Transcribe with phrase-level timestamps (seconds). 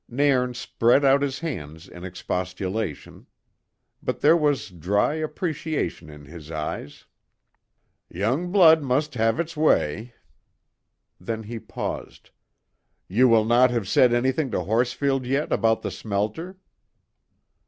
[0.09, 3.27] Nairn spread out his hands in expostulation,
[4.01, 7.05] but there was dry appreciation in his eyes.
[8.09, 10.15] "Young blood must have its way."
[11.19, 12.31] Then he paused.
[13.07, 16.57] "Ye will not have said anything to Horsfield yet about the smelter?"